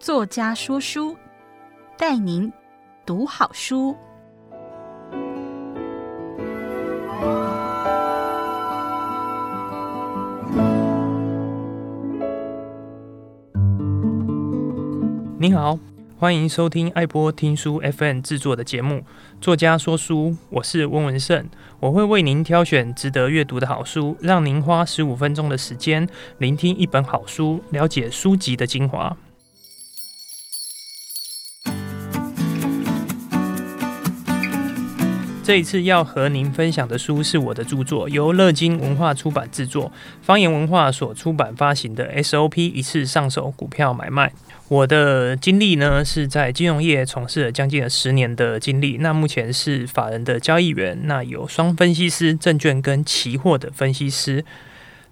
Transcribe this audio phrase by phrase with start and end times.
[0.00, 1.16] 作家说书，
[1.96, 2.52] 带您
[3.06, 3.96] 读好书。
[16.20, 18.94] 欢迎收听爱播听书 FM 制作的节目
[19.40, 21.48] 《作家说书》，我是温文胜，
[21.78, 29.16] 我会为您挑选值得阅读的好书，让您花十五分钟的时间聆听一本好书，了解书籍的精华。
[35.48, 44.28] 这一次要和您分享的书是我的著作，由乐金文化出版制作，方言文化所出版发行的《SOP 一次上手股票买卖》。
[44.68, 48.98] 我的经历呢，是在金融业从事了将近十年的经历。
[48.98, 54.44] 那目前是法人的交易员，那有双分析师、证券跟期货的分析师。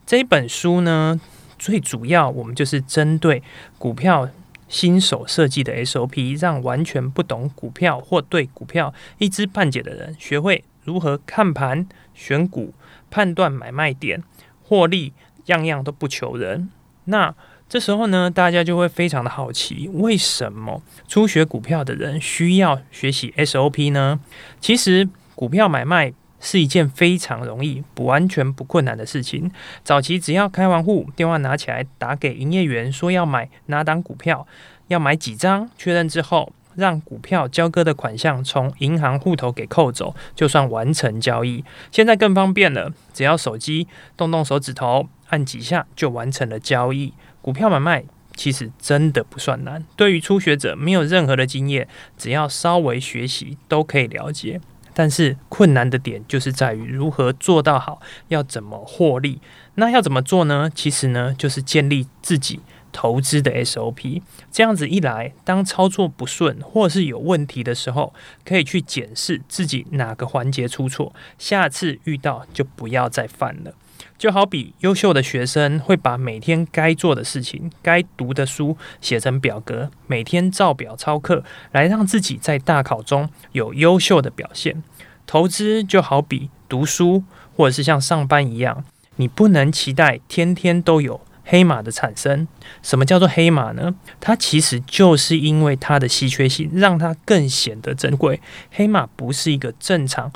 [0.04, 1.18] 这一本书呢，
[1.58, 3.42] 最主要我们就是针对
[3.78, 4.28] 股票。
[4.68, 12.74] 新手设计的 SOP，让完全不懂股票或对股票一知半解的人，学会如何看盘、选股、
[13.10, 14.22] 判断买卖点、
[14.62, 15.12] 获利，
[15.46, 16.68] 样样都不求人。
[17.04, 17.34] 那
[17.68, 24.20] 这时候呢，大家就会非常的好奇，为什么初学股票的人需要学习 SOP 呢？
[24.60, 26.12] 其实股票买卖。
[26.46, 29.50] 是一件非常容易、不完全不困难的事情。
[29.82, 34.46] 早期只要开完户，电话拿起来打给营业员，说要买哪档股票，
[34.86, 41.64] 要买几张，确认之后，让股票交割的款项从银行户头给扣走，就算完成交易。
[41.90, 47.12] 现在更方便了，只要手机动动手指头，按几下就完成了交易。
[47.42, 48.04] 股票买卖
[48.36, 54.60] 其实真的不算难，对于初学者没有任何的经验，只要稍微学习都可以了解。
[54.98, 59.42] 但是困难的点就是在于如何做到好，要怎么获利？
[59.74, 60.70] 那要怎么做呢？
[60.74, 62.60] 其实呢，就是建立自己
[62.92, 64.22] 投资的 SOP。
[64.50, 73.74] 这样子一来，当操作不顺或是有问题的时候，可以去检视自己哪个环节出错，下次遇到就不要再犯了。
[74.18, 84.82] 就好比优秀的学生会把每天该做的事情、该读的书写成表格，每天照表抄课，来让自己在大考中有优秀的表现。
[85.26, 88.84] 投资就好比读书，或者是像上班一样，
[89.16, 92.48] 你不能期待天天都有黑马的产生。
[92.82, 93.94] 什么叫做黑马呢？
[94.20, 98.40] 它其实就是因为它的稀缺性，让它更显得珍贵。
[98.70, 100.32] 黑马不是一个正常。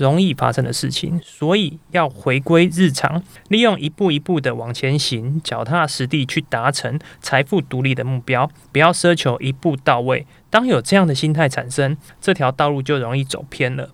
[0.00, 10.26] 容易发生的事情，所以要回归日常，利用一步一步的往前行，脚踏实地去达成财富独立的目标，不要奢求一步到位。
[10.48, 13.90] 当有这样的心态产生，这条道路就容易走偏了。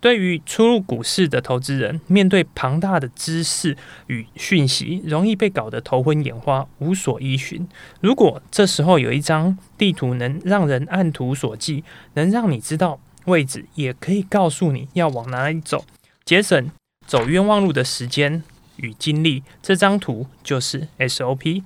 [0.00, 3.76] 对于初入股市的投资人，面对庞大的知识
[4.08, 7.66] 与讯息，容易被搞得头昏眼花，无所依循。
[8.00, 11.84] 如果这时候有一张地图，能让人按图索骥，
[12.14, 12.98] 能让你知道。
[13.26, 15.84] 位置也可以告诉你要往哪里走，
[16.24, 16.70] 节省
[17.06, 18.42] 走冤枉路的时间
[18.76, 19.42] 与精力。
[19.62, 21.62] 这张图就是 SOP。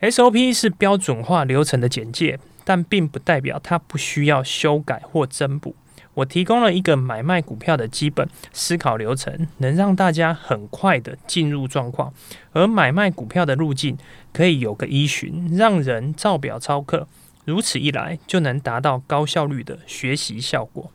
[0.00, 5.74] SOP 是标准化流程的简介，但并不代表它不需要修改或增补。
[6.14, 12.12] 我提供了一个买卖股票的基本思考流程，能让大家很快的进入状况。
[12.52, 13.98] 而买卖股票的路径
[14.32, 17.08] 可以有个依循，让人照表操课。
[17.44, 20.90] 如此一来，就能达到高效率的学习效果。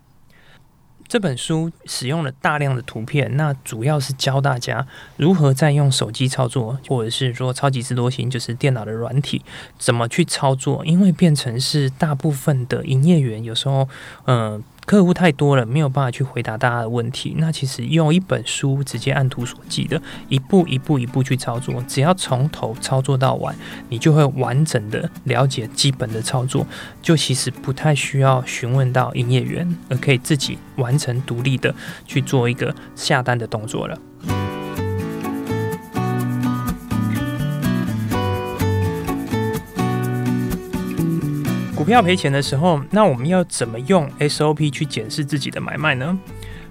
[1.08, 4.86] 这本书使用了大量的图片，那主要是教大家
[5.18, 9.42] 如何在用手机操作，或者是说超级智多星，就是电脑的软体，
[9.80, 10.86] 怎么去操作。
[10.86, 13.90] 因为变成是大部分的营业员，有时候，
[14.26, 17.36] 嗯、客户太多了，没有办法去回答大家的问题。
[17.38, 23.56] 那其实用一本书直接按图索骥的，一步一步一步去操作，只要从头操作到完，
[23.90, 26.66] 你就会完整的了解基本的操作。
[27.04, 31.72] 就其实不太需要询问到营业员，而可以自己完成独立的
[32.08, 33.96] 去做一个下单的动作了。
[41.90, 46.16] 股票赔钱的时候，那我们要怎么用 SOP 去检视自己的买卖呢？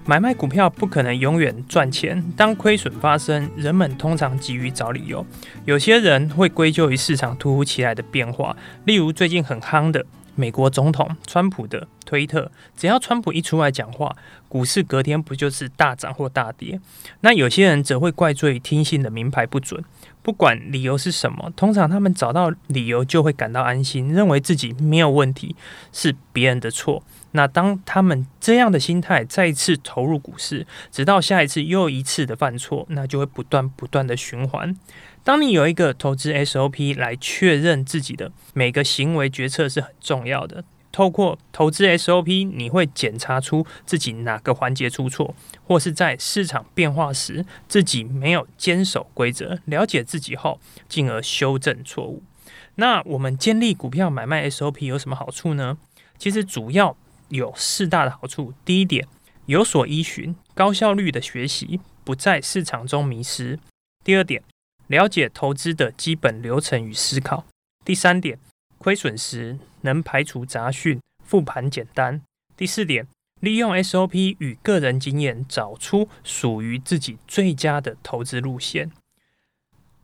[0.05, 5.25] 买卖股票不可能永远赚钱，当亏损发生，人们通常急于找理由。
[5.65, 8.55] 有些人会归咎于市场突如其来的变化，
[8.85, 10.05] 例如最近很夯的
[10.35, 14.15] 美国总统川普的推特，只要川普一出来讲话，
[14.49, 16.77] 股市隔天不就是大涨或大跌？
[17.21, 19.81] 那有些人则会怪罪听信的名牌不准，
[20.21, 25.55] 不管理由是什么，通常他们找到理由就会感到安心，认为自己没有问题，
[25.93, 27.01] 是别人的错。
[27.31, 34.75] 那当他们这样的心态再一次投入股市，直到下一次又一次的犯错，那就会不断不断的循环。
[35.23, 40.63] 当你有一个投资 SOP 来确认自己的每个行为决策是很重要的。
[40.91, 49.59] 透过投资 SOP，你会检查出自己哪个环节出错，或是在市场变化时自己没有坚守规则。
[49.65, 52.23] 了解自己后，进而修正错误。
[52.75, 55.77] 那我们建立股票买卖 SOP 有什么好处呢？
[56.17, 56.95] 其实主要
[57.29, 58.53] 有四大的好处。
[58.65, 59.07] 第一点，
[59.45, 63.59] 有所依循，高效率的学习，不在市场中迷失。
[64.03, 64.41] 第二点，
[64.87, 67.45] 了解投资的基本流程与思考。
[67.85, 68.39] 第三点，
[68.79, 72.21] 亏损时能排除杂讯，复盘简单。
[72.55, 73.05] 第四点，
[73.41, 78.89] 利用 SOP 与个人经验，找出属于自己最佳的投资路线。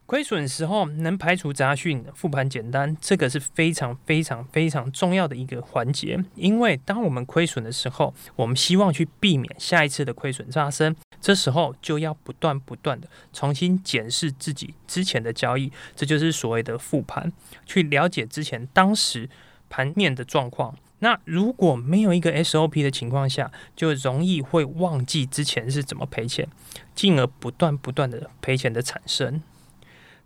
[0.05, 6.23] 亏损时候能排除杂讯，复盘简单，这个是非常非常非常重要的一个环节。
[6.35, 10.95] 因为当我们亏损的时候，我们希望去避免下一次的亏损发生。
[11.19, 17.33] 这时候就要不断不断的重新检视自己之前的交易，这就是所谓的复盘，
[17.65, 19.27] 去了解之前当时
[19.69, 20.77] 盘面的状况。
[20.99, 26.47] 那如果没有一个 SOP 的情况下，就容易会忘记之前是怎么赔钱，
[26.93, 29.41] 进而不断不断的赔钱的产生。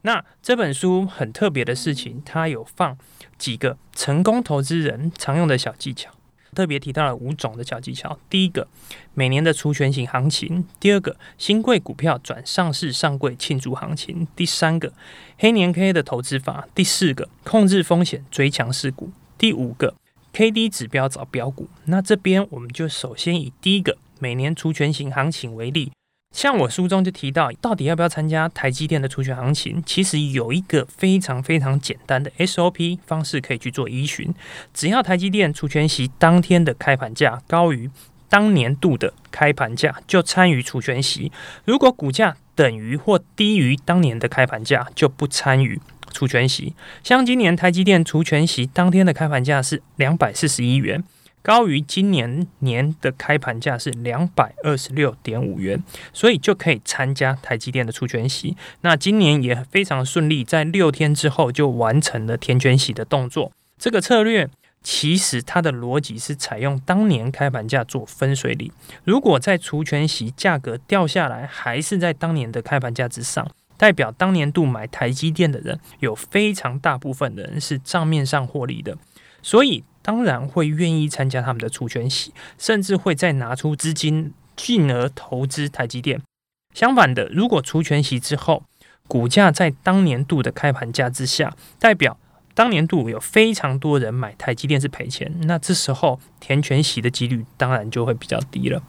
[0.03, 2.97] 那这本书很特别的事情，它有放
[3.37, 6.11] 几个成功投资人常用的小技巧。
[6.55, 8.67] 特别提到了五种的小技巧：第一个，
[9.13, 14.91] 每年的除权型行情；第二个，新贵股票转上市上柜庆祝行情；第三个，
[15.37, 19.93] 黑年 K 的投资法；第四个，控制风险追强势股；第五个
[20.33, 21.69] ，KD 指标找标股。
[21.85, 25.91] 那这边我们就首先以第一个每年除权型行情为例。
[26.31, 29.83] 像我书中就提到，到底要不要参加台积电的除权行情？
[29.85, 34.33] 其实有一个非常非常简单的 SOP 方式可以去做依循。
[34.73, 37.89] 只要台积电除权息当天的开盘价高于
[38.29, 41.31] 当年度的开盘价，就参与除权息；
[41.65, 45.81] 如果股价等于或低于当年的开盘价，就不参与
[46.13, 46.73] 除权息。
[47.03, 51.03] 像今年台积电除权息当天的开盘价是两百四十一元。
[51.41, 55.81] 高于今年年的开盘价是两百二十六点五元，
[56.11, 58.57] 所以就可以参加台积电的除权息。
[58.81, 63.51] 那今年也非常顺利，在六天之后就完成了填权息的动作。
[63.77, 64.49] 这个策略
[64.83, 68.69] 其实它的逻辑是采用当年开盘价做分水岭。
[69.05, 78.97] 如果在除权息价格掉下来，还是在当年的开盘价之上，代表当年度买台积电的人有非常大部分的人是账面上获利的，
[79.41, 79.85] 所以。
[80.09, 86.19] 当然会愿意参加他们的除权洗，甚至会再拿出资金进而投资台积电。
[86.73, 88.63] 相反的，如果除权洗之后
[89.07, 92.17] 股价在当年度的开盘价之下，代表
[92.55, 98.81] 当年度有非常多人买台积电是赔钱，那这时候填权洗的几率当然就会比较低了。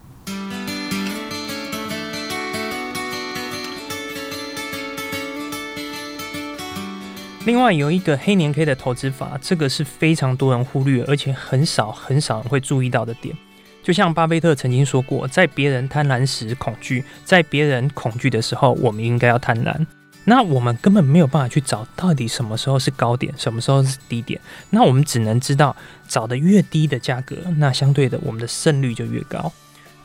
[7.43, 13.35] 另外有一个黑年 K 的投资法，这个是非常多人忽略，而且很少很少人会注意到的点。
[13.81, 19.85] 就像巴菲特曾经说过，在别人贪婪时恐惧，在别人恐惧的时候，我们应该要贪婪。
[20.23, 24.39] 那我们根本没有办法去找到底什么时候是高点，什么时候是低点。
[24.69, 25.75] 那我们只能知道，
[26.07, 29.51] 找的越低的价格，那相对的我们的胜率就越高。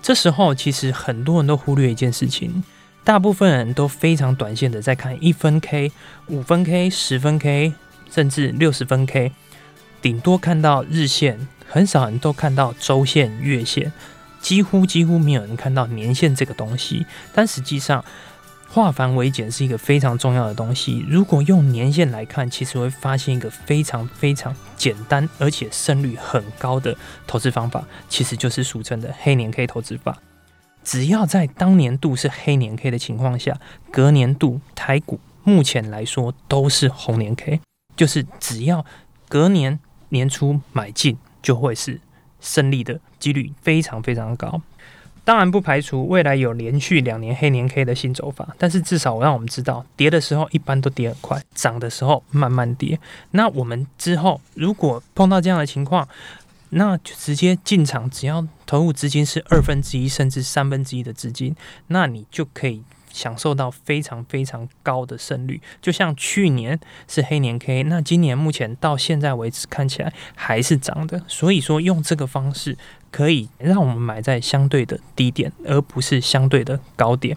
[0.01, 2.65] 这时候其实很多人都忽略一件事情。
[3.07, 5.93] 大部分人都非常短线的在看一分 K、
[6.27, 7.73] 五分 K、十分 K，
[8.11, 9.31] 甚至六十分 K，
[10.03, 11.39] 顶多看到日线，
[11.69, 13.93] 很少人都看到周线、月线，
[14.41, 17.07] 几乎几乎没有人看到年线这个东西。
[17.33, 18.05] 但实际上，
[18.69, 21.07] 化繁为简是一个非常重要的东西。
[21.09, 30.19] 如果用年线来看，其实会发现一个非常非常简单而且胜率很高的投资方法，其实就是俗称的黑年 K 投资法。
[30.87, 33.59] 只要在当年度是黑年 K 的情况下，
[33.91, 37.61] 隔年度台股目前来说都是红年 K，
[37.97, 38.87] 就是只要
[39.29, 42.01] 隔年年初买进，就会是
[42.41, 44.63] 胜利的几率非常非常高。
[45.25, 52.97] 当然不排除未来有连续两年黑年 K 的新走法，但是至少让我们知道，跌的时候一般都跌很快，涨的时候慢慢跌。
[53.33, 56.07] 那我们之后如果碰到这样的情况，
[56.71, 61.55] 那就直接进场，只要投入资金是二分之一甚至三分之一的资金，
[61.89, 62.83] 那你就可以
[63.13, 65.61] 享受到非常非常高的胜率。
[65.81, 71.23] 就像去年是黑年 K，那今年目前到现在为止看起来还是涨的。
[71.27, 72.77] 所以说用这个方式
[73.11, 77.37] 可以让我们买在相对的低点，而不是相对的高点。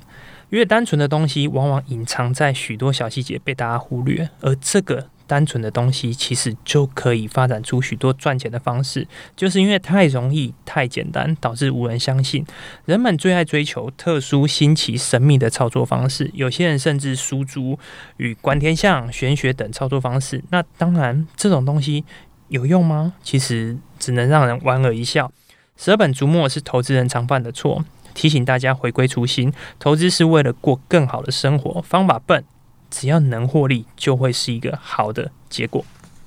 [0.49, 4.27] 越单纯的东西，往往隐藏在许多小细节，被大家忽略。
[4.41, 9.07] 而这个单纯的东西，其实就可以发展出许多赚钱的方式。
[9.35, 12.43] 就是因为太容易、太简单，导致无人相信。
[12.85, 16.31] 人们最爱追求特殊、新奇、神秘的操作方式。
[16.33, 17.77] 有些人甚至输诸
[18.17, 20.43] 与观天象、玄学等操作方式。
[20.49, 22.03] 那当然，这种东西
[22.47, 23.13] 有用吗？
[23.21, 25.31] 其实只能让人莞尔一笑。
[25.77, 27.85] 舍本逐末是投资人常犯的错。
[28.15, 31.81] 提醒大家回归初心，投资是为了过更好的生活。
[31.83, 32.43] 方法笨，
[32.89, 35.83] 只要能获利，就会是一个好的结果。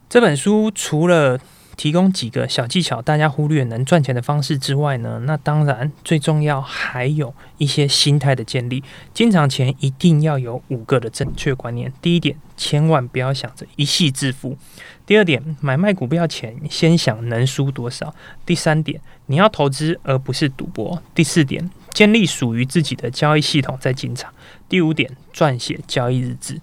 [0.09, 1.41] 这本书除了
[1.75, 8.85] 提供几个小技巧，大家忽略能赚钱的方式之外呢，那当然最重要还有一些心态的建立。
[9.15, 11.91] 进场前一定要有五个的正确观念。
[12.03, 14.57] 第一点，千万不要想着一夕致富。
[15.07, 18.15] 第二点，买卖股票前先想能输多少。
[18.45, 21.03] 第三点，你要投资而不是赌博。
[21.15, 24.33] 第四点，建立属于自己的交易系统再进场。
[24.73, 26.59] 第五点，撰写交易日志。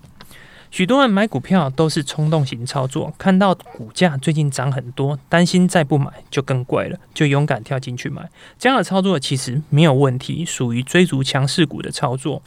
[0.71, 8.27] 许多人买股票都是冲动型操作，看到股价最近涨很多，担心再不买就更贵了，就勇敢跳进去买。
[8.57, 12.41] 这样的操作其实没有问题，属于追逐强势股的操作，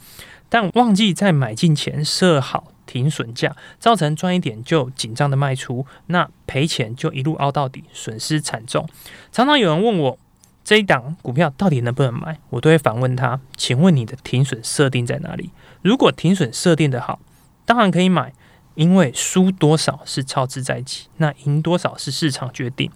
[0.49, 8.85] 但忘记在买进前设好停损价，造成赚一点就紧张的卖出，那赔钱就一路凹到底，损失惨重。
[9.31, 10.19] 常常有人问我，
[10.63, 15.51] 这一档股票到底能不能买，我都会反问他：请问你的停损设定在哪里？
[15.81, 17.19] 如果停损设定的好，
[17.65, 18.33] 当然可以买，
[18.75, 22.89] 因为输多少是操之在己，那赢多少是市场决定。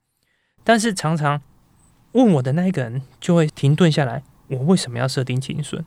[0.63, 1.41] 但是常常
[2.13, 5.83] 问我的那一个人就会停顿下来，我为什么要设定停损？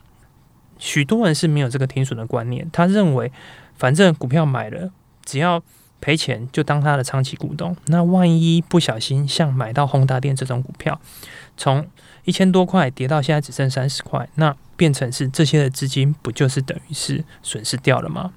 [0.78, 3.32] 许多人是没有这个停损的观念，他认为
[3.74, 4.90] 反正股票买了，
[5.24, 5.62] 只要
[6.00, 7.76] 赔钱就当他的长期股东。
[7.86, 11.00] 那万一不小心像买到宏达电这种股票，
[11.56, 11.86] 从
[12.24, 18.32] 一千多块跌到现在只剩三十块，那变成是这些的资金不就是等于是损失掉了吗？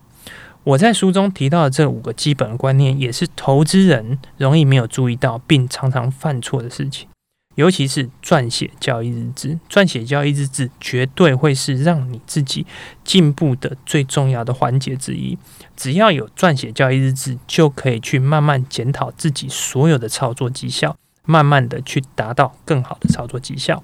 [0.64, 7.08] 我在书中提到的这五个基本观念，也是投资人容易没有注意到，并常常犯错的事情。
[7.56, 12.66] 尤其是撰写交易日志，撰写交易日志绝对会是让你自己
[13.04, 15.38] 进步的最重要的环节之一。
[15.76, 20.96] 只要有撰写交易日志，就可以去慢慢检讨自己所有的操作绩效，
[21.26, 23.84] 慢慢的去达到更好的操作绩效。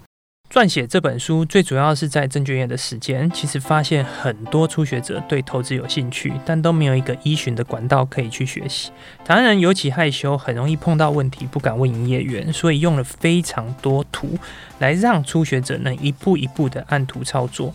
[0.50, 8.90] 撰写这本书最主要是在证券业的时间，其实发现很多初学者对投资有兴趣，但都没有一个依循的管道可以去学习。
[9.24, 14.40] 台湾人尤其害羞，很容易碰到问题不敢问营业员，所以用了非常多图
[14.80, 17.72] 来让初学者能一步一步的按图操作。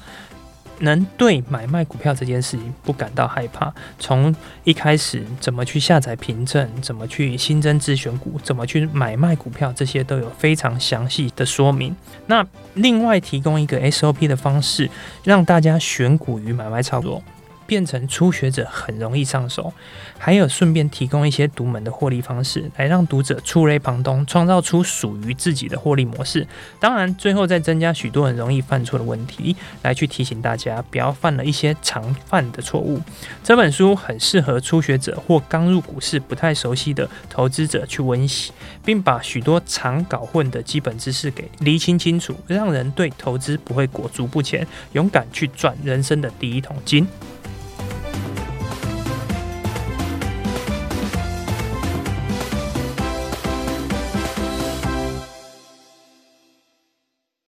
[0.81, 11.95] 能对买卖股票这件事情不感到害怕，从一开始怎么去下载凭证，怎么去新增自选股，怎么去买卖股票，这些都有非常详细的说明。
[12.27, 14.91] 那另外提供一个 SOP 的方式，
[15.23, 17.23] 让大家选股与买卖操作。
[17.67, 19.73] 变成初学者很容易上手，
[20.19, 26.47] 还有顺便提供一些独门的获利方式，来让读者触类旁通，创造出属于自己的获利模式。
[26.79, 33.01] 当然，最后再增加许多很容易犯错的问题，来去提醒大家不要犯了一些常犯的错误。
[33.43, 38.53] 这本书很适合初学者或刚入股市不太熟悉的投资者去温习，
[38.85, 47.07] 并把许多常搞混的基本知识给厘清清楚，让人对投资不会裹足不前，勇敢去赚人生的第一桶金。